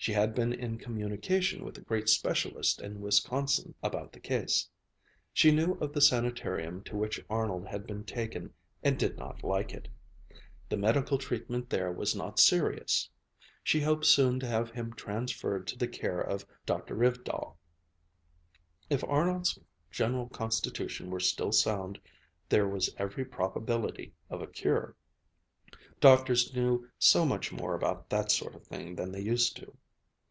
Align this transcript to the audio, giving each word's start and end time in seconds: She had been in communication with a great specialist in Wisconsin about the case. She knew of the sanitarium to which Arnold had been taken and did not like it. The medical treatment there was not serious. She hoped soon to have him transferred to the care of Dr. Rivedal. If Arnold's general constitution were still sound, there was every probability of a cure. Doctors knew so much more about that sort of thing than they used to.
She 0.00 0.12
had 0.14 0.32
been 0.34 0.54
in 0.54 0.78
communication 0.78 1.64
with 1.64 1.76
a 1.76 1.80
great 1.82 2.08
specialist 2.08 2.80
in 2.80 3.00
Wisconsin 3.00 3.74
about 3.82 4.12
the 4.12 4.20
case. 4.20 4.68
She 5.34 5.50
knew 5.50 5.72
of 5.80 5.92
the 5.92 6.00
sanitarium 6.00 6.82
to 6.84 6.96
which 6.96 7.22
Arnold 7.28 7.66
had 7.66 7.86
been 7.86 8.04
taken 8.04 8.54
and 8.82 8.96
did 8.96 9.18
not 9.18 9.42
like 9.44 9.74
it. 9.74 9.88
The 10.70 10.76
medical 10.78 11.18
treatment 11.18 11.68
there 11.68 11.92
was 11.92 12.14
not 12.16 12.38
serious. 12.38 13.10
She 13.62 13.80
hoped 13.80 14.06
soon 14.06 14.38
to 14.40 14.46
have 14.46 14.70
him 14.70 14.94
transferred 14.94 15.66
to 15.66 15.76
the 15.76 15.88
care 15.88 16.20
of 16.20 16.46
Dr. 16.64 16.94
Rivedal. 16.94 17.58
If 18.88 19.04
Arnold's 19.04 19.58
general 19.90 20.28
constitution 20.28 21.10
were 21.10 21.20
still 21.20 21.52
sound, 21.52 21.98
there 22.48 22.68
was 22.68 22.94
every 22.98 23.26
probability 23.26 24.14
of 24.30 24.40
a 24.40 24.46
cure. 24.46 24.96
Doctors 26.00 26.54
knew 26.54 26.88
so 26.98 27.26
much 27.26 27.50
more 27.52 27.74
about 27.74 28.08
that 28.08 28.30
sort 28.30 28.54
of 28.54 28.64
thing 28.64 28.94
than 28.94 29.12
they 29.12 29.20
used 29.20 29.56
to. 29.56 29.76